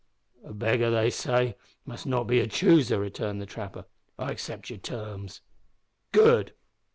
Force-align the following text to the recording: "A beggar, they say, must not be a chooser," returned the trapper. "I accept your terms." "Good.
"A 0.43 0.51
beggar, 0.51 0.89
they 0.89 1.11
say, 1.11 1.55
must 1.85 2.07
not 2.07 2.23
be 2.23 2.39
a 2.39 2.47
chooser," 2.47 2.97
returned 2.99 3.39
the 3.39 3.45
trapper. 3.45 3.85
"I 4.17 4.31
accept 4.31 4.71
your 4.71 4.79
terms." 4.79 5.41
"Good. 6.11 6.53